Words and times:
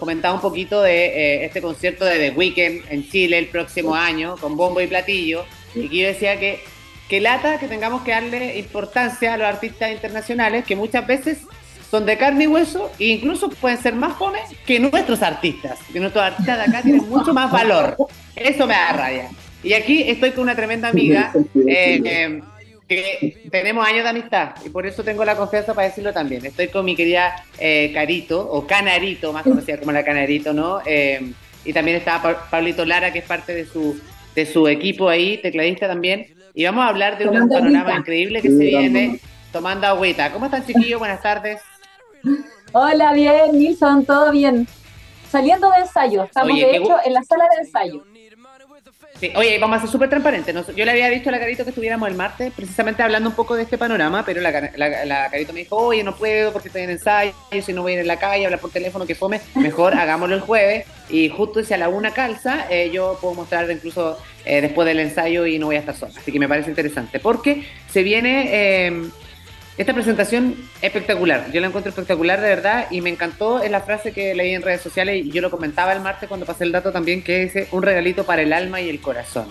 comentaba 0.00 0.34
un 0.34 0.40
poquito 0.40 0.82
de 0.82 1.06
eh, 1.06 1.44
este 1.44 1.62
concierto 1.62 2.04
de 2.04 2.18
The 2.18 2.30
Weeknd 2.30 2.90
en 2.90 3.08
Chile 3.08 3.38
el 3.38 3.46
próximo 3.46 3.94
año, 3.94 4.36
con 4.40 4.56
bombo 4.56 4.80
y 4.80 4.88
platillo, 4.88 5.44
y 5.74 5.88
que 5.88 5.96
yo 5.96 6.08
decía 6.08 6.40
que, 6.40 6.60
que 7.08 7.20
lata 7.20 7.60
que 7.60 7.68
tengamos 7.68 8.02
que 8.02 8.10
darle 8.10 8.58
importancia 8.58 9.34
a 9.34 9.36
los 9.36 9.46
artistas 9.46 9.92
internacionales, 9.92 10.64
que 10.64 10.74
muchas 10.74 11.06
veces 11.06 11.38
son 11.90 12.06
de 12.06 12.16
carne 12.16 12.44
y 12.44 12.46
hueso 12.46 12.90
e 12.98 13.06
incluso 13.06 13.50
pueden 13.50 13.78
ser 13.78 13.94
más 13.94 14.14
jóvenes 14.14 14.48
que 14.64 14.80
nuestros 14.80 15.22
artistas, 15.22 15.78
que 15.92 16.00
nuestros 16.00 16.24
artistas 16.24 16.56
de 16.56 16.64
acá 16.64 16.82
tienen 16.82 17.08
mucho 17.08 17.34
más 17.34 17.50
valor. 17.50 17.96
Eso 18.34 18.66
me 18.66 18.74
da 18.74 18.92
rabia. 18.92 19.30
Y 19.62 19.74
aquí 19.74 20.02
estoy 20.06 20.30
con 20.30 20.44
una 20.44 20.56
tremenda 20.56 20.88
amiga 20.88 21.32
eh, 21.54 22.00
eh, 22.04 22.40
que 22.90 23.48
tenemos 23.52 23.86
años 23.86 24.02
de 24.02 24.10
amistad 24.10 24.50
y 24.64 24.68
por 24.68 24.84
eso 24.84 25.04
tengo 25.04 25.24
la 25.24 25.36
confianza 25.36 25.74
para 25.74 25.86
decirlo 25.86 26.12
también. 26.12 26.44
Estoy 26.44 26.68
con 26.68 26.84
mi 26.84 26.96
querida 26.96 27.44
eh, 27.58 27.92
Carito, 27.94 28.40
o 28.40 28.66
Canarito, 28.66 29.32
más 29.32 29.44
conocida 29.44 29.78
como 29.78 29.92
la 29.92 30.04
Canarito, 30.04 30.52
¿no? 30.52 30.80
y 31.62 31.72
también 31.72 31.98
está 31.98 32.20
Pablito 32.50 32.84
Lara, 32.84 33.12
que 33.12 33.20
es 33.20 33.24
parte 33.24 33.54
de 33.54 33.66
su, 33.66 34.00
de 34.34 34.46
su 34.46 34.66
equipo 34.66 35.08
ahí, 35.08 35.38
tecladista 35.38 35.86
también. 35.86 36.26
Y 36.52 36.64
vamos 36.64 36.84
a 36.84 36.88
hablar 36.88 37.16
de 37.16 37.28
un 37.28 37.48
panorama 37.48 37.96
increíble 37.96 38.42
que 38.42 38.48
se 38.48 38.56
viene 38.56 39.20
tomando 39.52 39.86
agüita. 39.86 40.32
¿Cómo 40.32 40.46
están, 40.46 40.66
chiquillos? 40.66 40.98
Buenas 40.98 41.22
tardes. 41.22 41.60
Hola, 42.72 43.12
bien, 43.12 43.52
Nilson, 43.52 44.04
todo 44.04 44.32
bien. 44.32 44.66
Saliendo 45.30 45.70
de 45.70 45.82
ensayo, 45.82 46.24
estamos 46.24 46.56
de 46.56 46.76
hecho 46.76 46.96
en 47.04 47.12
la 47.12 47.22
sala 47.22 47.44
de 47.54 47.62
ensayo. 47.64 48.04
Oye, 49.34 49.58
vamos 49.58 49.78
a 49.78 49.80
ser 49.82 49.90
súper 49.90 50.08
transparentes. 50.08 50.54
Yo 50.74 50.84
le 50.84 50.90
había 50.90 51.08
dicho 51.08 51.28
a 51.28 51.32
la 51.32 51.38
Carito 51.38 51.64
que 51.64 51.70
estuviéramos 51.70 52.08
el 52.08 52.14
martes, 52.14 52.52
precisamente 52.54 53.02
hablando 53.02 53.28
un 53.28 53.34
poco 53.34 53.54
de 53.54 53.62
este 53.62 53.78
panorama, 53.78 54.24
pero 54.24 54.40
la, 54.40 55.28
Carito 55.30 55.52
me 55.52 55.60
dijo, 55.60 55.76
oye, 55.76 56.02
no 56.02 56.16
puedo 56.16 56.52
porque 56.52 56.68
estoy 56.68 56.82
en 56.82 56.90
ensayo, 56.90 57.32
si 57.62 57.72
no 57.72 57.82
voy 57.82 57.92
a 57.92 57.94
ir 57.96 58.00
en 58.00 58.06
la 58.06 58.18
calle, 58.18 58.44
hablar 58.44 58.60
por 58.60 58.70
teléfono, 58.70 59.06
que 59.06 59.14
fome, 59.14 59.40
mejor 59.54 59.94
hagámoslo 59.94 60.34
el 60.34 60.40
jueves. 60.40 60.86
Y 61.08 61.28
justo 61.28 61.62
si 61.64 61.74
a 61.74 61.76
la 61.76 61.88
una 61.88 62.12
calza, 62.12 62.66
eh, 62.70 62.90
yo 62.92 63.18
puedo 63.20 63.34
mostrar 63.34 63.70
incluso 63.70 64.16
eh, 64.44 64.60
después 64.60 64.86
del 64.86 65.00
ensayo 65.00 65.44
y 65.44 65.58
no 65.58 65.66
voy 65.66 65.76
a 65.76 65.80
estar 65.80 65.96
sola. 65.96 66.12
Así 66.16 66.30
que 66.30 66.38
me 66.38 66.48
parece 66.48 66.70
interesante, 66.70 67.18
porque 67.18 67.66
se 67.90 68.02
viene... 68.02 68.48
Eh, 68.52 69.10
esta 69.80 69.94
presentación 69.94 70.56
espectacular, 70.82 71.50
yo 71.52 71.60
la 71.62 71.68
encuentro 71.68 71.88
espectacular 71.88 72.38
de 72.42 72.50
verdad 72.50 72.88
y 72.90 73.00
me 73.00 73.08
encantó 73.08 73.64
en 73.64 73.72
la 73.72 73.80
frase 73.80 74.12
que 74.12 74.34
leí 74.34 74.52
en 74.52 74.60
redes 74.60 74.82
sociales 74.82 75.24
y 75.24 75.30
yo 75.30 75.40
lo 75.40 75.50
comentaba 75.50 75.94
el 75.94 76.00
martes 76.00 76.28
cuando 76.28 76.44
pasé 76.44 76.64
el 76.64 76.72
dato 76.72 76.92
también, 76.92 77.22
que 77.22 77.44
es 77.44 77.72
un 77.72 77.82
regalito 77.82 78.24
para 78.24 78.42
el 78.42 78.52
alma 78.52 78.82
y 78.82 78.90
el 78.90 79.00
corazón, 79.00 79.46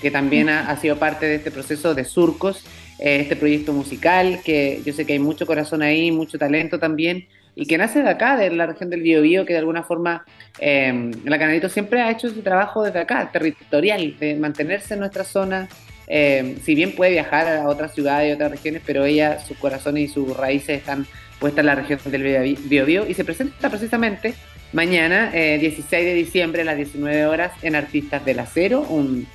que 0.00 0.10
también 0.10 0.48
ha, 0.48 0.74
sido 0.78 0.96
parte 0.96 1.26
de 1.26 1.34
este 1.34 1.50
proceso 1.50 1.94
de 1.94 2.06
surcos, 2.06 2.64
eh, 2.98 3.18
este 3.20 3.36
proyecto 3.36 3.74
musical, 3.74 4.40
que 4.42 4.80
yo 4.86 4.94
sé 4.94 5.04
que 5.04 5.12
hay 5.12 5.18
mucho 5.18 5.44
corazón 5.44 5.82
ahí, 5.82 6.10
mucho 6.10 6.38
talento 6.38 6.78
también 6.78 7.26
y 7.54 7.66
que 7.66 7.76
nace 7.76 8.02
de 8.02 8.08
acá, 8.08 8.38
de 8.38 8.48
la 8.48 8.64
región 8.64 8.88
del 8.88 9.02
Biobío, 9.02 9.44
que 9.44 9.52
de 9.52 9.58
alguna 9.58 9.82
forma 9.82 10.24
eh, 10.60 11.10
la 11.24 11.38
Canadito 11.38 11.68
siempre 11.68 12.00
ha 12.00 12.10
hecho 12.10 12.28
ese 12.28 12.40
trabajo 12.40 12.82
desde 12.82 13.00
acá, 13.00 13.30
territorial, 13.30 14.16
de 14.18 14.34
mantenerse 14.36 14.94
en 14.94 15.00
nuestra 15.00 15.24
zona, 15.24 15.68
eh, 16.06 16.56
si 16.62 16.74
bien 16.74 16.92
puede 16.92 17.12
viajar 17.12 17.48
a 17.48 17.68
otras 17.68 17.94
ciudades 17.94 18.30
y 18.30 18.32
otras 18.32 18.50
regiones, 18.50 18.82
pero 18.84 19.04
ella, 19.04 19.40
sus 19.40 19.56
corazones 19.56 20.10
y 20.10 20.12
sus 20.12 20.36
raíces 20.36 20.78
están 20.78 21.06
puestas 21.38 21.60
en 21.60 21.66
la 21.66 21.74
región 21.74 21.98
del 22.04 22.56
Biobío 22.64 23.06
y 23.08 23.14
se 23.14 23.24
presenta 23.24 23.70
precisamente 23.70 24.34
mañana, 24.72 25.30
16 25.30 25.92
eh, 25.92 26.04
de 26.04 26.14
diciembre 26.14 26.62
a 26.62 26.64
las 26.64 26.76
19 26.76 27.26
horas 27.26 27.52
en 27.62 27.76
Artistas 27.76 28.24
del 28.24 28.40
Acero, 28.40 28.82
un, 28.82 29.26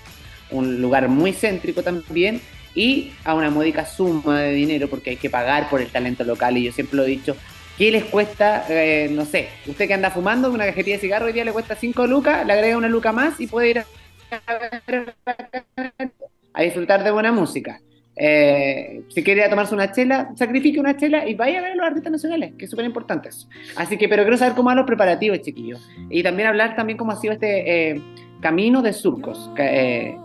lugar 0.52 1.08
muy 1.08 1.32
céntrico 1.32 1.84
también 1.84 2.42
y 2.74 3.12
a 3.24 3.36
una 3.36 3.50
módica 3.50 3.86
suma 3.86 4.42
de 4.42 4.52
dinero 4.52 4.90
porque 4.90 5.12
hay 5.12 5.18
que 5.18 5.30
pagar 5.30 5.70
por 5.70 5.80
el 5.82 5.90
talento 5.90 6.24
local 6.24 6.58
y 6.58 6.64
yo 6.64 6.72
siempre 6.72 6.98
lo 6.98 7.04
he 7.04 7.08
dicho, 7.08 7.36
¿qué 7.78 7.92
les 7.92 8.04
cuesta? 8.06 8.66
Eh, 8.68 9.10
no 9.12 9.26
sé, 9.26 9.50
usted 9.68 9.88
que 9.88 9.94
anda 9.94 10.10
fumando 10.10 10.52
una 10.52 10.66
cajetilla 10.66 10.96
de 10.96 11.02
cigarro 11.02 11.28
hoy 11.28 11.34
día 11.34 11.46
le 11.46 11.54
cuesta 11.54 11.76
5 11.76 12.08
lucas, 12.08 12.46
le 12.46 12.54
agrega 12.54 12.78
una 12.78 12.90
luca 12.90 13.12
más 13.12 13.40
y 13.40 13.48
puede 13.48 13.70
ir 13.70 13.80
a 13.80 13.86
a 16.60 16.64
disfrutar 16.64 17.04
de 17.06 17.12
buena 17.12 17.32
música. 17.32 17.80
Eh, 18.18 19.04
si 19.08 19.24
quiere 19.24 19.48
tomarse 19.48 19.74
una 19.74 19.94
chela, 19.94 20.32
sacrifique 20.36 20.78
una 20.78 20.98
chela 20.98 21.26
y 21.26 21.36
vaya 21.36 21.60
a 21.60 21.62
ver 21.62 21.72
a 21.72 21.76
los 21.76 21.86
artistas 21.86 22.12
nacionales, 22.12 22.54
que 22.58 22.66
es 22.66 22.72
súper 22.72 22.84
importante 22.84 23.30
eso. 23.30 23.48
Así 23.78 23.98
que, 23.98 24.10
pero 24.10 24.24
quiero 24.24 24.36
saber 24.36 24.56
cómo 24.56 24.68
van 24.68 24.76
los 24.76 24.86
preparativos, 24.86 25.40
chiquillos. 25.40 25.80
Y 26.10 26.22
también 26.22 26.50
hablar 26.50 26.76
también 26.76 26.98
cómo 26.98 27.14
ha 27.14 27.16
sido 27.16 27.32
este 27.32 27.92
eh, 27.92 28.02
camino 28.42 28.82
de 28.82 28.92
surcos, 28.92 29.50
eh, 29.58 30.18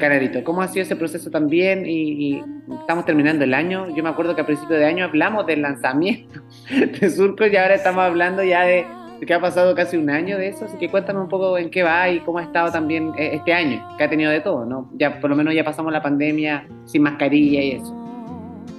Canarito. 0.00 0.42
¿Cómo 0.42 0.62
ha 0.62 0.68
sido 0.68 0.84
ese 0.84 0.96
proceso 0.96 1.30
también? 1.30 1.84
Y, 1.86 2.42
estamos 2.80 3.04
terminando 3.04 3.44
el 3.44 3.52
año. 3.52 3.94
Yo 3.94 4.02
me 4.02 4.08
acuerdo 4.08 4.34
que 4.34 4.40
a 4.40 4.46
principio 4.46 4.76
de 4.76 4.86
año 4.86 5.04
hablamos 5.04 5.46
del 5.46 5.60
lanzamiento 5.60 6.40
de 7.00 7.10
surcos 7.10 7.52
y 7.52 7.56
ahora 7.56 7.74
estamos 7.74 8.02
hablando 8.04 8.42
ya 8.42 8.62
de 8.62 8.86
que 9.26 9.34
ha 9.34 9.40
pasado 9.40 9.74
casi 9.74 9.96
un 9.96 10.10
año 10.10 10.38
de 10.38 10.48
eso, 10.48 10.64
así 10.64 10.76
que 10.78 10.88
cuéntame 10.88 11.20
un 11.20 11.28
poco 11.28 11.58
en 11.58 11.70
qué 11.70 11.82
va 11.82 12.08
y 12.08 12.20
cómo 12.20 12.38
ha 12.38 12.42
estado 12.42 12.70
también 12.70 13.12
eh, 13.18 13.30
este 13.34 13.52
año, 13.52 13.86
que 13.96 14.04
ha 14.04 14.10
tenido 14.10 14.30
de 14.30 14.40
todo, 14.40 14.64
¿no? 14.64 14.90
Ya 14.94 15.20
por 15.20 15.30
lo 15.30 15.36
menos 15.36 15.54
ya 15.54 15.64
pasamos 15.64 15.92
la 15.92 16.02
pandemia 16.02 16.66
sin 16.84 17.02
mascarilla 17.02 17.60
y 17.60 17.70
eso. 17.72 17.94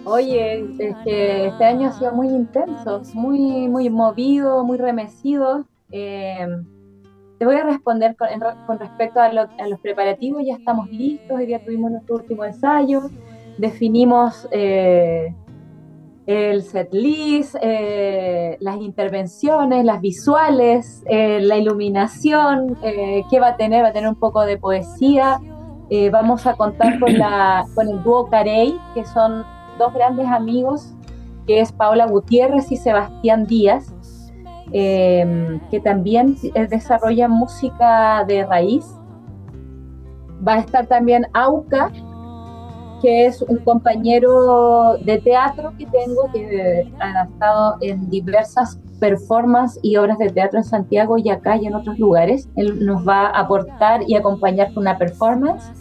Oye, 0.05 0.65
este 0.79 1.63
año 1.63 1.89
ha 1.89 1.91
sido 1.91 2.11
muy 2.13 2.27
intenso, 2.27 3.01
muy, 3.13 3.67
muy 3.67 3.89
movido, 3.89 4.63
muy 4.63 4.77
remecido. 4.77 5.65
Eh, 5.91 6.47
te 7.37 7.45
voy 7.45 7.55
a 7.55 7.63
responder 7.63 8.15
con, 8.17 8.79
respecto 8.79 9.19
a, 9.19 9.25
a, 9.25 9.67
los 9.67 9.79
preparativos, 9.79 10.43
ya 10.45 10.55
estamos 10.55 10.89
listos, 10.89 11.37
hoy 11.37 11.45
día 11.45 11.63
tuvimos 11.63 11.91
nuestro 11.91 12.15
último 12.15 12.43
ensayo, 12.43 13.09
definimos 13.57 14.47
eh, 14.51 15.33
el 16.29 16.61
set 16.61 16.93
list, 16.93 17.55
eh, 17.59 18.55
las 18.59 18.77
intervenciones, 18.77 19.83
las 19.83 19.99
visuales, 19.99 21.03
eh, 21.07 21.39
la 21.41 21.57
iluminación, 21.57 22.77
eh, 22.83 23.23
¿qué 23.31 23.39
va 23.39 23.47
a 23.47 23.57
tener? 23.57 23.83
Va 23.83 23.87
a 23.87 23.93
tener 23.93 24.07
un 24.07 24.19
poco 24.19 24.45
de 24.45 24.57
poesía. 24.57 25.41
vamos 26.11 26.45
a 26.45 26.53
contar 26.53 26.99
con, 26.99 27.17
la, 27.17 27.65
con 27.75 27.87
el 27.87 28.03
dúo 28.03 28.27
Carey, 28.27 28.77
que 28.93 29.03
son 29.05 29.43
dos 29.79 29.91
grandes 29.91 30.27
amigos, 30.27 30.93
que 31.47 31.61
es 31.61 31.71
Paula 31.71 32.05
Gutiérrez 32.05 32.71
y 32.71 32.77
Sebastián 32.77 33.47
Díaz, 33.47 33.91
que 34.71 35.81
también 35.83 36.35
desarrollan 36.69 37.31
música 37.31 38.23
de 38.27 38.45
raíz. 38.45 38.85
Va 40.47 40.53
a 40.53 40.59
estar 40.59 40.85
también 40.85 41.25
Auca, 41.33 41.91
que 43.01 43.25
es 43.25 43.41
un 43.41 43.57
compañero 43.57 44.97
de 44.97 45.19
teatro 45.19 45.73
que 45.77 45.85
tengo 45.85 46.31
que 46.33 46.91
ha 46.99 47.23
estado 47.23 47.77
en 47.81 48.09
diversas 48.09 48.79
performances 48.99 49.79
y 49.81 49.95
obras 49.95 50.17
de 50.17 50.29
teatro 50.29 50.59
en 50.59 50.65
Santiago 50.65 51.17
y 51.17 51.29
acá 51.29 51.57
y 51.57 51.65
en 51.65 51.75
otros 51.75 51.97
lugares. 51.97 52.49
Él 52.55 52.85
nos 52.85 53.07
va 53.07 53.27
a 53.27 53.41
aportar 53.41 54.01
y 54.07 54.15
acompañar 54.15 54.73
con 54.73 54.83
una 54.83 54.97
performance. 54.97 55.71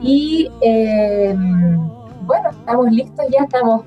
Y 0.00 0.50
eh, 0.60 1.34
bueno, 2.26 2.50
estamos 2.50 2.90
listos, 2.90 3.24
ya 3.30 3.44
estamos 3.44 3.82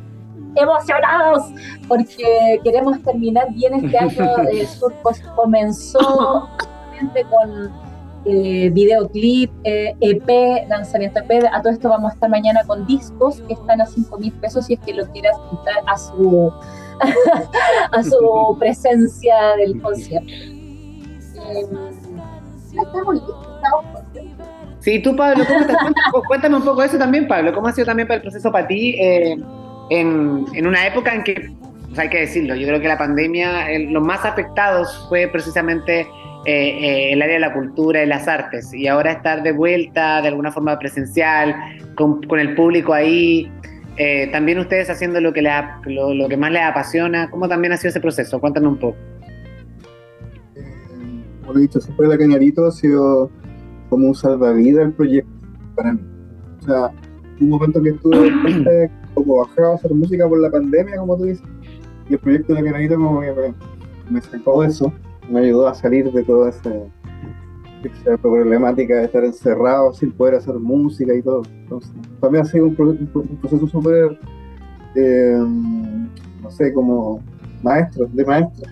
emocionados 0.55 1.51
porque 1.87 2.61
queremos 2.63 3.01
terminar 3.03 3.51
bien 3.53 3.73
este 3.73 3.97
año. 3.97 4.37
El 4.51 4.67
Surcos 4.67 5.19
comenzó 5.35 6.49
con 7.29 7.84
eh, 8.25 8.69
videoclip, 8.73 9.51
EP, 9.63 10.29
eh, 10.29 10.63
e 10.63 10.67
lanzamiento 10.67 11.19
EP. 11.19 11.45
A 11.51 11.61
todo 11.61 11.71
esto 11.71 11.89
vamos 11.89 12.11
a 12.11 12.15
estar 12.15 12.29
mañana 12.29 12.63
con 12.65 12.85
discos 12.87 13.41
que 13.41 13.53
están 13.53 13.81
a 13.81 13.85
5 13.85 14.17
mil 14.17 14.33
pesos 14.33 14.65
si 14.65 14.73
es 14.73 14.79
que 14.79 14.93
lo 14.93 15.05
quieras 15.11 15.35
quitar 15.49 15.83
a 15.85 15.97
su, 15.97 16.51
a 17.91 18.03
su 18.03 18.57
presencia 18.59 19.35
del 19.57 19.81
concierto. 19.81 20.27
Eh, 20.27 21.65
Sí, 24.79 25.01
tú, 25.01 25.15
Pablo, 25.15 25.43
cuéntame 26.27 26.57
un 26.57 26.63
poco 26.63 26.83
eso 26.83 26.97
también, 26.97 27.27
Pablo. 27.27 27.53
¿Cómo 27.53 27.67
ha 27.67 27.71
sido 27.71 27.87
también 27.87 28.07
para 28.07 28.17
el 28.17 28.21
proceso 28.21 28.51
para 28.51 28.67
ti 28.67 28.95
en, 28.99 29.43
en, 29.89 30.67
una 30.67 30.85
época 30.85 31.15
en 31.15 31.23
que, 31.23 31.51
pues 31.87 31.97
hay 31.97 32.09
que 32.09 32.19
decirlo, 32.19 32.53
yo 32.53 32.67
creo 32.67 32.79
que 32.79 32.87
la 32.87 32.97
pandemia, 32.97 33.67
los 33.89 34.03
más 34.03 34.25
afectados 34.25 35.07
fue 35.09 35.27
precisamente 35.27 36.07
eh, 36.45 36.51
eh, 36.53 37.13
el 37.13 37.23
área 37.23 37.35
de 37.35 37.39
la 37.39 37.53
cultura 37.53 38.03
y 38.03 38.05
las 38.05 38.27
artes. 38.27 38.71
Y 38.71 38.87
ahora 38.87 39.13
estar 39.13 39.41
de 39.41 39.51
vuelta 39.51 40.21
de 40.21 40.27
alguna 40.27 40.51
forma 40.51 40.77
presencial, 40.77 41.55
con, 41.95 42.21
el 42.39 42.53
público 42.53 42.93
ahí, 42.93 43.51
eh, 43.97 44.29
también 44.31 44.59
ustedes 44.59 44.91
haciendo 44.91 45.19
lo 45.21 45.33
que, 45.33 45.41
lo, 45.41 46.29
que 46.29 46.37
más 46.37 46.51
les 46.51 46.61
apasiona, 46.61 47.31
¿cómo 47.31 47.47
también 47.49 47.73
ha 47.73 47.77
sido 47.77 47.89
ese 47.89 47.99
proceso? 47.99 48.39
Cuéntanos 48.39 48.73
un 48.73 48.79
poco. 48.79 48.97
como 51.41 51.57
he 51.57 51.61
dicho, 51.63 51.79
siempre 51.81 52.07
la 52.07 52.17
Cañarito 52.17 52.67
ha 52.67 52.71
sido 52.71 53.31
como 53.89 54.09
un 54.09 54.15
salvavidas 54.15 54.85
el 54.85 54.93
proyecto 54.93 55.31
para 55.75 55.93
mí. 55.93 56.01
O 56.61 56.65
sea, 56.65 56.91
un 57.41 57.49
momento 57.49 57.81
que 57.81 57.89
estuve 57.89 58.89
como 59.15 59.37
bajado 59.37 59.71
a 59.71 59.75
hacer 59.75 59.91
música 59.95 60.29
por 60.29 60.39
la 60.39 60.51
pandemia, 60.51 60.97
como 60.97 61.17
tú 61.17 61.23
dices, 61.23 61.43
y 62.07 62.13
el 62.13 62.19
proyecto 62.19 62.53
de 62.53 62.61
la 62.61 62.71
Cañarito 62.71 62.97
como 62.97 63.21
que 63.21 63.31
me, 63.31 64.11
me 64.11 64.21
sacó 64.21 64.63
eso 64.63 64.93
me 65.29 65.39
ayudó 65.41 65.67
a 65.67 65.73
salir 65.73 66.11
de 66.11 66.23
toda 66.23 66.49
esa, 66.49 66.71
problemática 68.21 68.95
de 68.95 69.05
estar 69.05 69.23
encerrado 69.23 69.93
sin 69.93 70.11
poder 70.11 70.35
hacer 70.35 70.55
música 70.55 71.13
y 71.13 71.21
todo. 71.21 71.43
Entonces, 71.45 71.91
para 72.19 72.31
mí 72.31 72.39
ha 72.39 72.45
sido 72.45 72.65
un, 72.65 72.75
proceso 72.75 73.67
súper, 73.67 74.17
eh, 74.95 75.39
no 76.41 76.51
sé, 76.51 76.73
como 76.73 77.21
maestro, 77.61 78.07
de 78.11 78.25
maestro. 78.25 78.71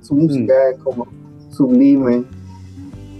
su 0.00 0.14
música 0.14 0.54
es 0.70 0.78
como 0.78 1.06
sublime 1.50 2.24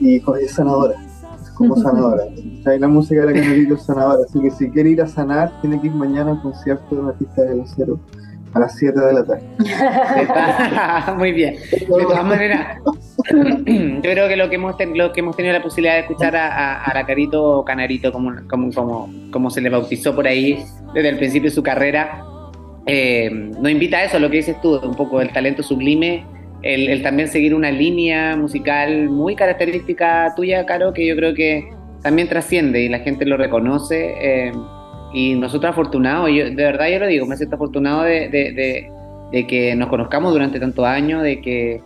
y 0.00 0.16
es 0.16 0.50
sanadora, 0.52 0.94
es 1.40 1.50
como 1.50 1.76
sanadora. 1.82 2.24
la 2.64 2.88
música 2.88 3.26
de 3.26 3.34
la 3.34 3.40
Canarito 3.40 3.74
es 3.74 3.82
sanadora, 3.82 4.24
así 4.24 4.40
que 4.40 4.50
si 4.50 4.70
quiere 4.70 4.90
ir 4.90 5.02
a 5.02 5.06
sanar, 5.06 5.60
tiene 5.60 5.80
que 5.80 5.88
ir 5.88 5.94
mañana 5.94 6.32
al 6.32 6.42
concierto 6.42 6.96
de 6.96 7.02
la 7.02 7.12
pista 7.12 7.42
de 7.42 7.56
Lucero 7.56 7.98
a 8.54 8.60
las 8.60 8.76
7 8.78 8.98
de 8.98 9.12
la 9.12 9.24
tarde. 9.24 9.42
Muy 11.18 11.32
bien. 11.32 11.56
De 11.70 11.86
todas 11.86 12.24
maneras, 12.24 12.78
yo 13.32 14.00
creo 14.00 14.28
que 14.28 14.36
lo 14.36 14.48
que 14.48 14.54
hemos, 14.54 14.76
lo 14.94 15.12
que 15.12 15.20
hemos 15.20 15.36
tenido 15.36 15.52
la 15.52 15.62
posibilidad 15.62 15.94
de 15.94 16.00
escuchar 16.00 16.36
a, 16.36 16.82
a, 16.82 16.94
la 16.94 17.04
Carito 17.04 17.42
o 17.42 17.64
Canarito, 17.64 18.12
como, 18.12 18.32
como, 18.48 18.72
como, 18.72 19.12
como, 19.30 19.50
se 19.50 19.60
le 19.60 19.70
bautizó 19.70 20.14
por 20.14 20.26
ahí 20.26 20.64
desde 20.94 21.08
el 21.08 21.16
principio 21.16 21.50
de 21.50 21.54
su 21.54 21.62
carrera, 21.62 22.24
eh, 22.86 23.30
nos 23.30 23.70
invita 23.70 23.98
a 23.98 24.04
eso, 24.04 24.18
lo 24.18 24.30
que 24.30 24.38
dices 24.38 24.60
tú, 24.60 24.78
un 24.78 24.94
poco 24.94 25.20
el 25.20 25.32
talento 25.32 25.62
sublime, 25.62 26.24
el, 26.62 27.02
también 27.02 27.28
seguir 27.28 27.54
una 27.54 27.70
línea 27.70 28.36
musical 28.36 29.10
muy 29.10 29.34
característica 29.34 30.32
tuya, 30.36 30.64
Caro, 30.64 30.92
que 30.92 31.06
yo 31.06 31.16
creo 31.16 31.34
que 31.34 31.68
también 32.02 32.28
trasciende 32.28 32.82
y 32.82 32.88
la 32.88 33.00
gente 33.00 33.26
lo 33.26 33.36
reconoce. 33.36 34.14
Eh, 34.20 34.52
y 35.14 35.36
nosotros 35.36 35.70
afortunados, 35.70 36.28
yo, 36.30 36.44
de 36.44 36.54
verdad 36.54 36.88
yo 36.88 36.98
lo 36.98 37.06
digo, 37.06 37.24
me 37.24 37.36
siento 37.36 37.54
afortunado 37.54 38.02
de, 38.02 38.28
de, 38.28 38.90
de, 39.32 39.46
que 39.46 39.74
nos 39.76 39.88
conozcamos 39.88 40.32
durante 40.32 40.60
tantos 40.60 40.84
años, 40.84 41.22
de 41.22 41.40
que 41.40 41.80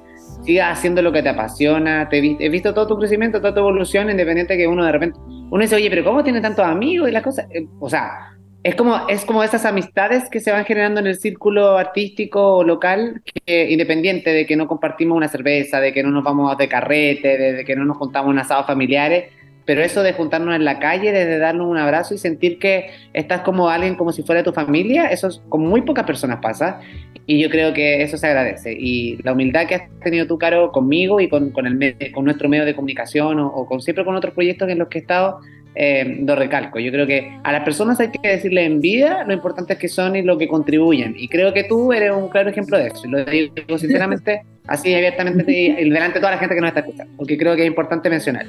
sigas 0.44 0.78
haciendo 0.78 1.02
lo 1.02 1.12
que 1.12 1.22
te 1.22 1.28
apasiona, 1.28 2.08
te 2.08 2.19
he 2.19 2.48
visto 2.48 2.75
todo 2.75 2.86
tu 2.86 2.98
crecimiento, 2.98 3.40
toda 3.40 3.54
tu 3.54 3.60
evolución, 3.60 4.10
independiente 4.10 4.56
que 4.56 4.66
uno 4.66 4.84
de 4.84 4.92
repente, 4.92 5.19
uno 5.50 5.60
dice, 5.60 5.76
oye, 5.76 5.90
pero 5.90 6.04
¿cómo 6.04 6.25
tiene 6.25 6.40
tantos 6.40 6.64
amigos 6.64 7.08
y 7.08 7.12
las 7.12 7.22
cosas? 7.22 7.46
Eh, 7.50 7.66
o 7.78 7.90
sea, 7.90 8.38
es 8.62 8.75
como, 8.75 9.08
es 9.08 9.25
como 9.25 9.42
esas 9.44 9.64
amistades 9.64 10.28
que 10.28 10.40
se 10.40 10.50
van 10.50 10.64
generando 10.64 11.00
en 11.00 11.06
el 11.06 11.16
círculo 11.16 11.78
artístico 11.78 12.64
local, 12.64 13.22
que, 13.46 13.70
independiente 13.70 14.31
de 14.31 14.46
que 14.46 14.56
no 14.56 14.66
compartimos 14.66 15.16
una 15.16 15.28
cerveza, 15.28 15.81
de 15.81 15.92
que 15.92 16.02
no 16.02 16.10
nos 16.10 16.24
vamos 16.24 16.56
de 16.58 16.69
carrete, 16.69 17.38
de, 17.38 17.64
que 17.64 17.76
no 17.76 17.84
nos 17.84 17.96
juntamos 17.96 18.32
en 18.32 18.40
asados 18.40 18.66
familiares, 18.66 19.32
pero 19.69 19.82
eso 19.82 20.03
de 20.03 20.15
juntarnos 20.15 20.56
en 20.56 20.65
la 20.65 20.79
calle, 20.79 21.12
de 21.12 21.37
darnos 21.37 21.67
un 21.67 21.76
abrazo 21.76 22.15
y 22.15 22.19
sentir 22.19 22.59
que 22.59 22.87
estás 23.12 23.43
como 23.43 23.69
alguien 23.69 23.97
como 23.97 24.12
si 24.12 24.23
fuera 24.23 24.43
tu 24.43 24.55
familia, 24.55 25.09
eso 25.09 25.29
es, 25.29 25.43
con 25.50 25.61
muy 25.61 25.82
pocas 25.82 26.06
personas 26.06 26.38
pasa 26.41 26.81
y 27.26 27.38
yo 27.38 27.50
creo 27.50 27.75
que 27.75 28.00
eso 28.03 28.17
se 28.17 28.26
agradece 28.26 28.73
y 28.73 29.19
la 29.25 29.35
humildad 29.35 29.67
que 29.67 29.75
has 29.75 29.82
tenido 30.03 30.26
tú, 30.26 30.38
Caro, 30.38 30.73
conmigo 30.73 31.20
y 31.20 31.29
con, 31.29 31.50
con, 31.50 31.67
el, 31.67 31.99
con 32.15 32.25
nuestro 32.25 32.49
medio 32.49 32.65
de 32.65 32.75
comunicación 32.75 33.41
o, 33.41 33.67
con 33.67 33.82
siempre 33.82 34.06
con 34.06 34.17
otros 34.17 34.32
proyectos 34.32 34.70
en 34.70 34.79
los 34.79 34.88
que 34.88 35.00
he 35.00 35.03
estado, 35.03 35.38
eh, 35.75 36.17
lo 36.26 36.35
recalco. 36.35 36.79
Yo 36.79 36.91
creo 36.91 37.06
que 37.06 37.38
a 37.44 37.53
las 37.53 37.62
personas 37.62 38.00
hay 38.00 38.09
que 38.11 38.26
decirle 38.26 38.65
en 38.65 38.81
vida 38.81 39.25
lo 39.26 39.35
importantes 39.35 39.76
que 39.76 39.88
son 39.88 40.17
y 40.17 40.23
lo 40.23 40.38
que 40.38 40.49
contribuyen. 40.49 41.15
Y 41.15 41.29
creo 41.29 41.53
que 41.53 41.65
tú 41.65 41.93
eres 41.93 42.12
un 42.12 42.31
claro 42.31 42.49
ejemplo 42.49 42.79
de 42.79 42.87
eso. 42.87 43.06
Y 43.06 43.11
lo 43.11 43.23
digo 43.26 43.76
sinceramente, 43.76 44.44
así 44.67 44.94
abiertamente, 44.94 45.76
delante 45.79 46.15
de 46.15 46.20
toda 46.20 46.31
la 46.32 46.38
gente 46.38 46.55
que 46.55 46.61
nos 46.62 46.69
está 46.69 46.81
escuchando, 46.81 47.12
porque 47.19 47.37
creo 47.37 47.55
que 47.55 47.65
es 47.65 47.69
importante 47.69 48.09
mencionar. 48.09 48.47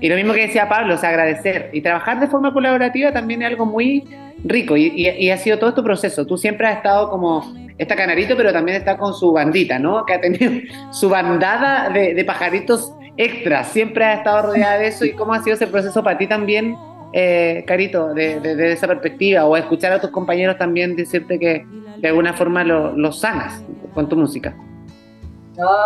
Y 0.00 0.08
lo 0.08 0.16
mismo 0.16 0.34
que 0.34 0.42
decía 0.42 0.68
Pablo, 0.68 0.94
o 0.94 0.98
sea, 0.98 1.10
agradecer. 1.10 1.70
Y 1.72 1.80
trabajar 1.80 2.20
de 2.20 2.26
forma 2.26 2.52
colaborativa 2.52 3.12
también 3.12 3.42
es 3.42 3.48
algo 3.48 3.66
muy 3.66 4.04
rico 4.44 4.76
y, 4.76 5.30
ha 5.30 5.36
sido 5.38 5.58
todo 5.58 5.70
este 5.70 5.82
proceso. 5.82 6.26
Tú 6.26 6.36
siempre 6.36 6.66
has 6.66 6.76
estado 6.76 7.08
como, 7.10 7.54
está 7.78 7.96
Canarito, 7.96 8.36
pero 8.36 8.52
también 8.52 8.76
está 8.76 8.96
con 8.96 9.14
su 9.14 9.32
bandita, 9.32 9.78
¿no? 9.78 10.04
Que 10.04 10.14
ha 10.14 10.20
tenido 10.20 10.52
su 10.92 11.08
bandada 11.08 11.90
de, 11.90 12.24
pajaritos 12.24 12.92
extras. 13.16 13.68
Siempre 13.68 14.04
ha 14.04 14.14
estado 14.14 14.48
rodeada 14.48 14.78
de 14.78 14.88
eso. 14.88 15.04
¿Y 15.04 15.12
cómo 15.12 15.32
ha 15.32 15.42
sido 15.42 15.54
ese 15.54 15.66
proceso 15.66 16.02
para 16.02 16.18
ti 16.18 16.26
también, 16.26 16.76
eh, 17.12 17.64
Carito, 17.66 18.12
de, 18.12 18.72
esa 18.72 18.86
perspectiva? 18.86 19.46
O 19.46 19.56
escuchar 19.56 19.92
a 19.92 20.00
tus 20.00 20.10
compañeros 20.10 20.58
también 20.58 20.94
decirte 20.94 21.38
que 21.38 21.64
de 21.98 22.08
alguna 22.08 22.34
forma 22.34 22.64
lo, 22.64 23.12
sanas 23.12 23.62
con 23.94 24.08
tu 24.08 24.16
música. 24.16 24.54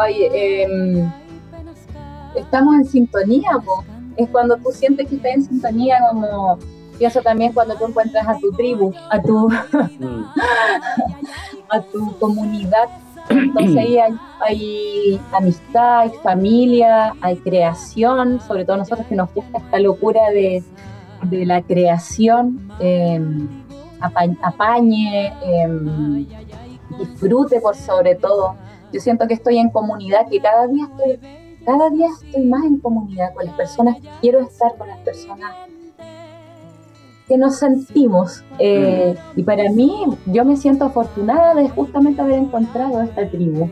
Ay, 0.00 0.24
em, 0.34 1.08
estamos 2.34 2.74
en 2.74 2.84
sintonía, 2.84 3.50
po 3.64 3.84
es 4.16 4.28
cuando 4.30 4.56
tú 4.56 4.70
sientes 4.72 5.08
que 5.08 5.16
estás 5.16 5.34
en 5.34 5.44
sintonía, 5.44 5.98
como 6.10 6.58
pienso 7.00 7.22
también 7.22 7.52
cuando 7.52 7.74
tú 7.76 7.86
encuentras 7.86 8.28
a 8.28 8.38
tu 8.38 8.52
tribu, 8.52 8.92
a 9.10 9.20
tu, 9.22 9.48
mm. 9.48 10.24
a 11.70 11.80
tu 11.80 12.18
comunidad. 12.18 12.88
Entonces 13.30 13.76
ahí 13.76 13.96
hay, 13.98 15.20
amistad, 15.32 16.00
hay 16.00 16.10
familia, 16.22 17.14
hay 17.20 17.36
creación, 17.36 18.40
sobre 18.40 18.64
todo 18.64 18.76
nosotros 18.76 19.06
que 19.06 19.14
nos 19.14 19.32
gusta 19.32 19.58
esta 19.58 19.78
locura 19.78 20.20
de, 20.30 20.62
la 21.30 21.62
creación, 21.62 22.60
em, 22.80 23.48
apañe, 24.42 25.32
em, 25.42 26.26
disfrute 26.98 27.60
por 27.60 27.76
sobre 27.76 28.14
todo. 28.14 28.56
Yo 28.92 29.00
siento 29.00 29.26
que 29.26 29.34
estoy 29.34 29.58
en 29.58 29.70
comunidad, 29.70 30.28
que 30.28 30.40
cada 30.40 30.66
día 30.66 30.84
estoy 30.84 31.39
cada 31.64 31.90
día 31.90 32.08
estoy 32.08 32.44
más 32.44 32.64
en 32.64 32.78
comunidad 32.78 33.34
con 33.34 33.46
las 33.46 33.54
personas, 33.54 33.96
quiero 34.20 34.40
estar 34.40 34.76
con 34.76 34.88
las 34.88 34.98
personas 34.98 35.54
que 37.28 37.38
nos 37.38 37.58
sentimos. 37.58 38.44
Eh, 38.58 39.14
y 39.36 39.42
para 39.42 39.70
mí, 39.70 40.04
yo 40.26 40.44
me 40.44 40.56
siento 40.56 40.86
afortunada 40.86 41.54
de 41.54 41.68
justamente 41.68 42.20
haber 42.20 42.38
encontrado 42.38 43.00
esta 43.02 43.28
tribu, 43.28 43.68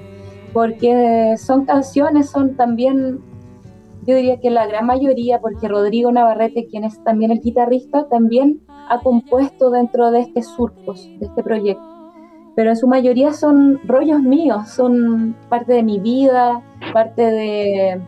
porque 0.52 1.35
son 1.38 1.64
canciones, 1.64 2.31
son 2.31 2.55
también, 2.55 3.20
yo 4.06 4.14
diría 4.14 4.38
que 4.40 4.50
la 4.50 4.67
gran 4.67 4.87
mayoría, 4.87 5.40
porque 5.40 5.67
Rodrigo 5.67 6.12
Navarrete, 6.12 6.67
quien 6.67 6.85
es 6.85 7.02
también 7.02 7.32
el 7.32 7.40
guitarrista, 7.40 8.08
también 8.08 8.61
ha 8.88 9.00
compuesto 9.00 9.70
dentro 9.70 10.11
de 10.12 10.20
este 10.20 10.43
surcos, 10.43 11.08
de 11.19 11.26
este 11.26 11.43
proyecto 11.43 11.98
pero 12.58 12.70
en 12.70 12.76
su 12.76 12.88
mayoría 12.88 13.32
son 13.34 13.78
rollos 13.87 14.20
míos, 14.20 14.70
son 14.70 15.37
parte 15.49 15.75
de 15.75 15.84
mi 15.84 16.00
vida, 16.00 16.60
parte 16.93 17.22
de, 17.22 18.00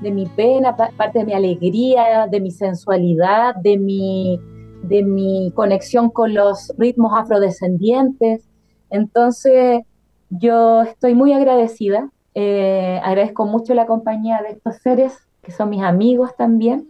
mi 0.00 0.24
pena, 0.24 0.74
parte 0.74 1.18
de 1.18 1.26
mi 1.26 1.34
alegría, 1.34 2.26
de 2.30 2.40
mi 2.40 2.50
sensualidad, 2.50 3.54
de 3.56 3.76
mi, 3.76 4.40
de 4.84 5.02
mi 5.02 5.52
conexión 5.54 6.08
con 6.08 6.32
los 6.32 6.72
ritmos 6.78 7.12
afrodescendientes. 7.14 8.48
Entonces, 8.88 9.82
yo 10.30 10.80
estoy 10.80 11.14
muy 11.14 11.34
agradecida, 11.34 12.10
eh, 12.34 13.02
agradezco 13.04 13.44
mucho 13.44 13.74
la 13.74 13.84
compañía 13.84 14.40
de 14.40 14.52
estos 14.54 14.76
seres, 14.76 15.28
que 15.42 15.52
son 15.52 15.68
mis 15.68 15.82
amigos 15.82 16.34
también. 16.38 16.88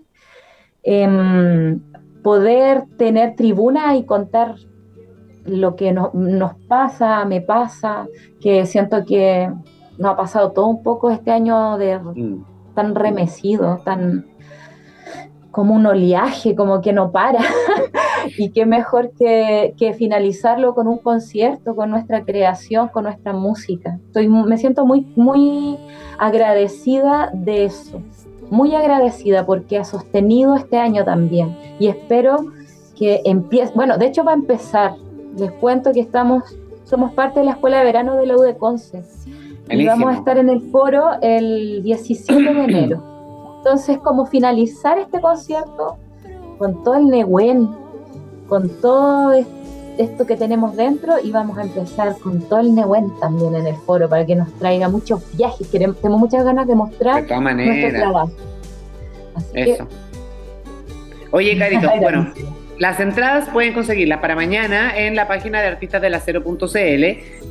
Em, 0.84 1.80
poder 2.22 2.84
tener 2.98 3.34
tribuna 3.34 3.96
y 3.96 4.04
contar 4.04 4.54
lo 5.44 5.76
que 5.76 5.92
nos 5.92 6.54
pasa, 6.68 7.24
me 7.24 7.40
pasa, 7.40 8.06
que 8.40 8.66
siento 8.66 9.04
que 9.04 9.50
nos 9.98 10.12
ha 10.12 10.16
pasado 10.16 10.52
todo 10.52 10.66
un 10.66 10.82
poco 10.82 11.10
este 11.10 11.30
año 11.30 11.78
de 11.78 11.98
mm. 11.98 12.44
tan 12.74 12.94
remecido, 12.94 13.80
tan 13.84 14.26
como 15.54 15.74
un 15.74 15.86
oleaje, 15.86 16.56
como 16.56 16.80
que 16.80 16.92
no 16.92 17.12
para. 17.12 17.38
y 18.38 18.50
qué 18.50 18.66
mejor 18.66 19.12
que, 19.16 19.94
finalizarlo 19.96 20.74
con 20.74 20.88
un 20.88 20.98
concierto, 20.98 21.76
con 21.76 21.90
nuestra 21.90 22.24
creación, 22.24 22.88
con 22.88 23.04
nuestra 23.04 23.32
música. 23.32 23.98
Estoy, 24.06 24.28
me 24.28 24.58
siento 24.58 24.84
muy, 24.84 25.06
muy 25.14 25.78
agradecida 26.18 27.30
de 27.32 27.66
eso, 27.66 28.02
muy 28.50 28.74
agradecida 28.74 29.46
porque 29.46 29.78
ha 29.78 29.84
sostenido 29.84 30.56
este 30.56 30.78
año 30.78 31.04
también. 31.04 31.56
Y 31.78 31.86
espero 31.86 32.46
que 32.98 33.20
empiece, 33.24 33.72
bueno, 33.74 33.96
de 33.96 34.06
hecho 34.06 34.24
va 34.24 34.32
a 34.32 34.36
empezar 34.36 34.96
les 35.36 35.52
cuento 35.52 35.92
que 35.92 36.00
estamos, 36.00 36.42
somos 36.84 37.12
parte 37.12 37.40
de 37.40 37.46
la 37.46 37.52
Escuela 37.52 37.78
de 37.78 37.84
Verano 37.84 38.16
de 38.16 38.26
la 38.26 38.36
U 38.36 38.40
de 38.40 38.56
Conce. 38.56 39.02
Y 39.70 39.86
vamos 39.86 40.14
a 40.14 40.18
estar 40.18 40.36
en 40.38 40.48
el 40.48 40.60
foro 40.70 41.12
el 41.22 41.82
17 41.82 42.42
de 42.42 42.64
enero. 42.64 43.02
Entonces, 43.58 43.98
como 43.98 44.26
finalizar 44.26 44.98
este 44.98 45.20
concierto 45.20 45.96
con 46.58 46.82
todo 46.84 46.96
el 46.96 47.06
Nehuen, 47.06 47.70
con 48.48 48.68
todo 48.80 49.32
esto 49.96 50.26
que 50.26 50.36
tenemos 50.36 50.76
dentro, 50.76 51.14
y 51.22 51.30
vamos 51.30 51.56
a 51.56 51.62
empezar 51.62 52.14
con 52.18 52.40
todo 52.42 52.60
el 52.60 52.74
Nehuen 52.74 53.10
también 53.20 53.54
en 53.54 53.66
el 53.66 53.76
foro 53.76 54.08
para 54.08 54.26
que 54.26 54.36
nos 54.36 54.52
traiga 54.54 54.88
muchos 54.88 55.22
viajes. 55.36 55.66
Queremos, 55.68 55.96
tenemos 55.96 56.20
muchas 56.20 56.44
ganas 56.44 56.66
de 56.66 56.74
mostrar 56.74 57.24
nuestro 57.26 57.90
trabajo. 57.90 58.32
Eso. 59.54 59.88
Oye, 61.30 61.58
Carito, 61.58 61.88
bueno. 62.00 62.32
Las 62.78 62.98
entradas 62.98 63.48
pueden 63.50 63.72
conseguirlas 63.72 64.18
para 64.18 64.34
mañana 64.34 64.98
en 64.98 65.14
la 65.14 65.28
página 65.28 65.60
de 65.60 65.68
artistas 65.68 66.02
de 66.02 66.10
la 66.10 66.20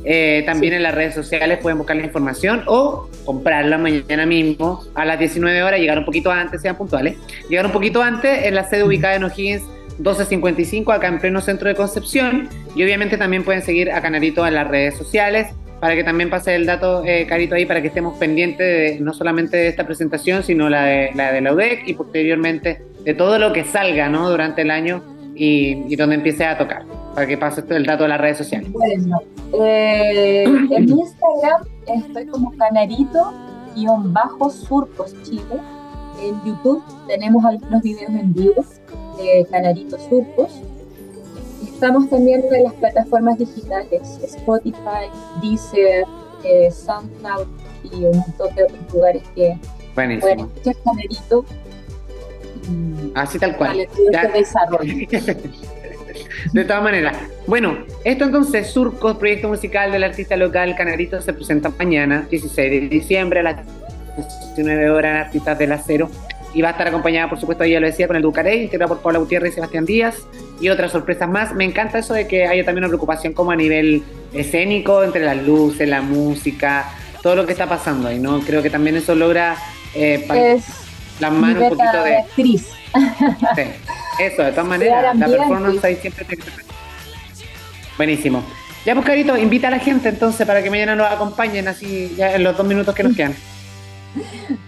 Eh, 0.06 0.42
también 0.44 0.74
en 0.74 0.82
las 0.82 0.94
redes 0.94 1.14
sociales 1.14 1.58
pueden 1.62 1.78
buscar 1.78 1.96
la 1.96 2.04
información 2.04 2.62
o 2.66 3.08
comprarla 3.24 3.78
mañana 3.78 4.26
mismo 4.26 4.84
a 4.94 5.06
las 5.06 5.18
19 5.18 5.62
horas, 5.62 5.80
llegar 5.80 5.98
un 5.98 6.04
poquito 6.04 6.30
antes, 6.30 6.60
sean 6.60 6.76
puntuales. 6.76 7.16
Llegar 7.48 7.64
un 7.64 7.72
poquito 7.72 8.02
antes 8.02 8.44
en 8.44 8.54
la 8.54 8.68
sede 8.68 8.84
ubicada 8.84 9.14
en 9.14 9.24
O'Higgins 9.24 9.62
1255, 9.96 10.92
acá 10.92 11.08
en 11.08 11.18
pleno 11.18 11.40
centro 11.40 11.68
de 11.68 11.74
Concepción. 11.74 12.48
Y 12.76 12.82
obviamente 12.82 13.16
también 13.16 13.44
pueden 13.44 13.62
seguir 13.62 13.92
a 13.92 14.02
Canarito 14.02 14.46
en 14.46 14.54
las 14.54 14.68
redes 14.68 14.94
sociales 14.96 15.54
para 15.80 15.96
que 15.96 16.04
también 16.04 16.30
pase 16.30 16.54
el 16.54 16.66
dato, 16.66 17.02
eh, 17.04 17.26
Carito, 17.26 17.54
ahí 17.54 17.66
para 17.66 17.82
que 17.82 17.88
estemos 17.88 18.16
pendientes 18.18 18.66
de, 18.66 19.00
no 19.00 19.12
solamente 19.12 19.56
de 19.56 19.68
esta 19.68 19.84
presentación, 19.86 20.42
sino 20.42 20.70
la 20.70 20.84
de, 20.84 21.10
la 21.14 21.32
de 21.32 21.40
la 21.42 21.52
UDEC 21.52 21.86
y 21.86 21.94
posteriormente 21.94 22.80
de 23.04 23.14
todo 23.14 23.38
lo 23.38 23.52
que 23.52 23.64
salga 23.64 24.08
¿no? 24.08 24.30
durante 24.30 24.62
el 24.62 24.70
año 24.70 25.02
y, 25.34 25.96
donde 25.96 26.14
empiece 26.16 26.44
a 26.44 26.56
tocar, 26.56 26.84
para 27.14 27.26
que 27.26 27.36
pase 27.36 27.64
el 27.68 27.84
dato 27.86 28.04
de 28.04 28.08
las 28.10 28.20
redes 28.20 28.38
sociales. 28.38 28.70
Bueno, 28.72 29.20
Eh, 29.52 30.44
en 30.70 30.88
Instagram 30.88 31.64
estoy 31.86 32.26
como 32.26 32.52
canarito-surcos 32.56 35.14
Chile. 35.22 35.60
En 36.22 36.42
YouTube 36.44 36.82
tenemos 37.08 37.44
algunos 37.44 37.82
videos 37.82 38.10
en 38.10 38.32
vivo 38.32 38.64
de 39.16 39.44
Canarito 39.50 39.98
Surcos. 39.98 40.62
Estamos 41.62 42.08
también 42.08 42.44
en 42.52 42.64
las 42.64 42.74
plataformas 42.74 43.38
digitales, 43.38 44.18
Spotify, 44.22 45.08
Deezer, 45.42 46.04
eh, 46.44 46.70
SoundCloud 46.70 47.46
y 47.92 48.04
un 48.04 48.18
montón 48.18 48.54
de 48.54 48.62
otros 48.64 48.92
lugares 48.92 49.22
que 49.34 49.58
Buenísimo. 49.94 50.44
escuchar 50.46 50.76
Canarito. 50.84 51.44
Y 52.68 53.12
Así 53.14 53.38
tal 53.38 53.56
cual. 53.56 53.80
este 53.80 54.28
desarrollo. 54.32 54.94
De 56.52 56.64
todas 56.64 56.82
maneras. 56.82 57.16
Bueno, 57.46 57.78
esto 58.04 58.24
entonces, 58.24 58.68
Surcos, 58.68 59.16
proyecto 59.16 59.48
musical 59.48 59.90
del 59.92 60.04
artista 60.04 60.36
local 60.36 60.74
Canarito, 60.76 61.20
se 61.20 61.32
presenta 61.32 61.70
mañana, 61.76 62.26
16 62.30 62.70
de 62.70 62.88
diciembre, 62.88 63.40
a 63.40 63.42
las 63.42 63.56
19 64.54 64.90
horas 64.90 65.10
en 65.10 65.16
Artistas 65.16 65.58
del 65.58 65.72
Acero. 65.72 66.10
Y 66.52 66.62
va 66.62 66.68
a 66.68 66.70
estar 66.72 66.86
acompañada, 66.86 67.28
por 67.28 67.40
supuesto, 67.40 67.64
ya 67.64 67.80
lo 67.80 67.86
decía, 67.86 68.06
con 68.06 68.14
el 68.14 68.22
Ducaré, 68.22 68.56
integrado 68.56 68.94
por 68.94 69.02
Paula 69.02 69.18
Gutiérrez 69.18 69.52
y 69.52 69.54
Sebastián 69.56 69.84
Díaz, 69.86 70.18
y 70.60 70.68
otras 70.68 70.92
sorpresas 70.92 71.28
más. 71.28 71.52
Me 71.52 71.64
encanta 71.64 71.98
eso 71.98 72.14
de 72.14 72.28
que 72.28 72.46
haya 72.46 72.64
también 72.64 72.84
una 72.84 72.88
preocupación 72.88 73.32
como 73.32 73.50
a 73.50 73.56
nivel 73.56 74.04
escénico, 74.32 75.02
entre 75.02 75.24
las 75.24 75.42
luces, 75.44 75.88
la 75.88 76.00
música, 76.00 76.92
todo 77.22 77.34
lo 77.34 77.46
que 77.46 77.52
está 77.52 77.68
pasando 77.68 78.06
ahí, 78.06 78.20
¿no? 78.20 78.38
Creo 78.40 78.62
que 78.62 78.70
también 78.70 78.94
eso 78.96 79.16
logra 79.16 79.56
eh, 79.96 80.24
Es 81.14 81.18
plasmar 81.18 81.58
un 81.58 81.68
poquito 81.70 82.02
de 82.04 82.16
actriz. 82.18 82.68
Sí, 83.54 83.62
eso, 84.20 84.42
de 84.42 84.50
todas 84.50 84.66
maneras, 84.66 85.02
la 85.02 85.10
ambiente. 85.10 85.36
performance 85.38 85.84
ahí 85.84 85.96
siempre 85.96 86.24
te... 86.24 86.38
Buenísimo. 87.96 88.42
Ya, 88.84 88.94
pues, 88.94 89.06
Carito, 89.06 89.36
invita 89.36 89.68
a 89.68 89.70
la 89.70 89.78
gente 89.78 90.08
entonces 90.08 90.46
para 90.46 90.62
que 90.62 90.70
mañana 90.70 90.94
nos 90.94 91.10
acompañen 91.10 91.68
así 91.68 92.14
ya 92.16 92.34
en 92.34 92.42
los 92.44 92.56
dos 92.56 92.66
minutos 92.66 92.94
que 92.94 93.02
nos 93.04 93.16
quedan. 93.16 93.34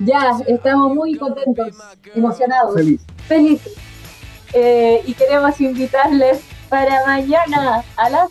Ya, 0.01 0.33
estamos 0.49 0.93
muy 0.93 1.15
contentos, 1.17 1.69
emocionados, 2.17 2.75
Feliz. 2.75 3.01
felices. 3.29 3.75
Eh, 4.53 5.03
y 5.07 5.15
queremos 5.15 5.61
invitarles 5.61 6.41
para 6.69 7.07
mañana 7.07 7.85
a 7.97 8.11
las, 8.11 8.29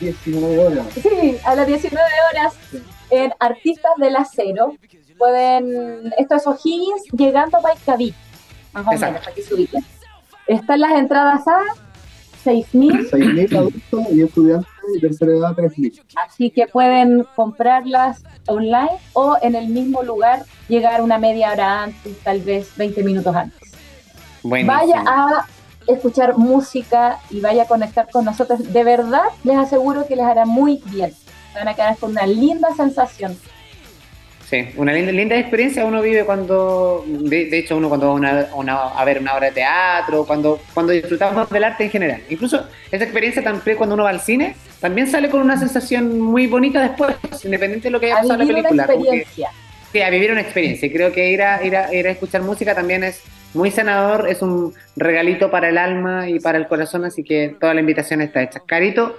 19 0.00 0.58
horas. 0.58 0.86
sí, 1.02 1.38
a 1.42 1.54
las 1.54 1.66
19 1.66 2.04
horas 2.32 2.52
en 3.16 3.32
Artistas 3.38 3.92
del 3.98 4.16
Acero. 4.16 4.74
Pueden, 5.18 6.12
esto 6.18 6.34
es 6.34 6.46
O'Higgins 6.46 7.02
llegando 7.16 7.58
a 7.58 7.60
Paikaví, 7.60 8.12
más 8.72 8.86
o 8.86 8.92
Exacto. 8.92 9.06
menos, 9.06 9.24
para 9.24 9.34
que 9.34 9.42
se 9.42 9.54
ubiquen. 9.54 9.84
Están 10.46 10.80
las 10.80 10.92
entradas 10.92 11.46
a 11.46 11.60
6.000, 12.44 13.10
6.000 13.10 13.56
adultos 13.56 14.00
y 14.12 14.22
estudiantes 14.22 14.68
y 14.96 15.00
tercera 15.00 15.32
edad 15.32 15.52
3.000. 15.52 16.02
así 16.26 16.50
que 16.50 16.66
pueden 16.66 17.24
comprarlas 17.34 18.22
online 18.46 18.90
o 19.14 19.36
en 19.40 19.54
el 19.54 19.68
mismo 19.68 20.02
lugar 20.02 20.42
llegar 20.68 21.00
una 21.00 21.16
media 21.18 21.52
hora 21.52 21.84
antes, 21.84 22.18
tal 22.22 22.40
vez 22.40 22.76
20 22.76 23.02
minutos 23.02 23.34
antes. 23.34 23.72
Buenísimo. 24.42 24.76
vaya 24.76 25.02
a 25.06 25.46
escuchar 25.86 26.36
música 26.36 27.18
y 27.30 27.40
vaya 27.40 27.62
a 27.62 27.66
conectar 27.66 28.10
con 28.10 28.24
nosotros. 28.26 28.72
De 28.72 28.84
verdad, 28.84 29.24
les 29.42 29.56
aseguro 29.56 30.06
que 30.06 30.16
les 30.16 30.24
hará 30.26 30.44
muy 30.44 30.82
bien. 30.86 31.14
Se 31.54 31.58
van 31.60 31.68
a 31.68 31.74
quedar 31.74 31.96
con 31.96 32.10
una 32.10 32.26
linda 32.26 32.68
sensación. 32.76 33.34
Sí, 34.50 34.68
una 34.76 34.92
linda, 34.92 35.10
linda 35.10 35.36
experiencia 35.38 35.86
uno 35.86 36.02
vive 36.02 36.24
cuando, 36.26 37.02
de, 37.06 37.46
de 37.46 37.58
hecho, 37.58 37.78
uno 37.78 37.88
cuando 37.88 38.08
va 38.08 38.12
a, 38.12 38.16
una- 38.16 38.48
una- 38.54 38.82
a 38.88 39.04
ver 39.06 39.18
una 39.18 39.34
obra 39.34 39.46
de 39.46 39.52
teatro, 39.52 40.26
cuando, 40.26 40.60
cuando 40.74 40.92
disfrutamos 40.92 41.48
del 41.48 41.64
arte 41.64 41.84
en 41.84 41.90
general. 41.90 42.20
Incluso 42.28 42.66
esa 42.90 43.04
experiencia 43.04 43.42
también 43.42 43.78
cuando 43.78 43.94
uno 43.94 44.04
va 44.04 44.10
al 44.10 44.20
cine, 44.20 44.54
también 44.80 45.06
sale 45.06 45.30
con 45.30 45.40
una 45.40 45.56
sensación 45.56 46.20
muy 46.20 46.46
bonita 46.46 46.82
después, 46.82 47.16
independiente 47.42 47.88
de 47.88 47.92
lo 47.92 48.00
que 48.00 48.06
haya 48.12 48.16
pasado 48.16 48.34
en 48.34 48.38
la 48.40 48.44
vivir 48.44 48.58
una 48.58 48.86
película. 48.86 48.86
como 48.86 49.02
que- 49.10 49.16
experiencia. 49.20 49.48
Sí, 49.92 50.02
a 50.02 50.10
vivir 50.10 50.32
una 50.32 50.40
experiencia. 50.42 50.86
Y 50.86 50.92
creo 50.92 51.12
que 51.12 51.30
ir 51.30 51.40
a, 51.42 51.64
ir, 51.64 51.76
a, 51.76 51.94
ir 51.94 52.06
a 52.06 52.10
escuchar 52.10 52.42
música 52.42 52.74
también 52.74 53.02
es 53.04 53.22
muy 53.54 53.70
sanador, 53.70 54.28
es 54.28 54.42
un 54.42 54.74
regalito 54.96 55.50
para 55.52 55.68
el 55.68 55.78
alma 55.78 56.28
y 56.28 56.40
para 56.40 56.58
el 56.58 56.66
corazón, 56.66 57.04
así 57.04 57.22
que 57.24 57.56
toda 57.60 57.72
la 57.74 57.80
invitación 57.80 58.20
está 58.20 58.42
hecha. 58.42 58.60
Carito, 58.66 59.16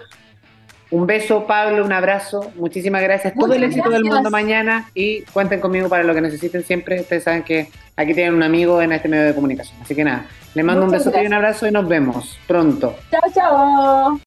un 0.95 1.05
beso, 1.05 1.45
Pablo, 1.45 1.83
un 1.83 1.91
abrazo, 1.91 2.51
muchísimas 2.55 3.01
gracias. 3.01 3.33
Todo 3.33 3.53
el 3.53 3.63
éxito 3.63 3.89
del 3.89 4.05
mundo 4.05 4.31
mañana 4.31 4.89
y 4.93 5.23
cuenten 5.23 5.59
conmigo 5.59 5.89
para 5.89 6.03
lo 6.03 6.13
que 6.13 6.21
necesiten 6.21 6.63
siempre. 6.63 7.01
Ustedes 7.01 7.23
saben 7.23 7.43
que 7.43 7.67
aquí 7.97 8.13
tienen 8.13 8.33
un 8.33 8.43
amigo 8.43 8.81
en 8.81 8.93
este 8.93 9.09
medio 9.09 9.25
de 9.25 9.35
comunicación. 9.35 9.77
Así 9.81 9.93
que 9.93 10.05
nada, 10.05 10.25
les 10.53 10.63
mando 10.63 10.85
Muchas 10.85 11.05
un 11.05 11.11
beso 11.11 11.23
y 11.23 11.27
un 11.27 11.33
abrazo 11.33 11.67
y 11.67 11.71
nos 11.71 11.85
vemos 11.85 12.39
pronto. 12.47 12.95
Chao, 13.11 13.31
chao. 13.33 14.19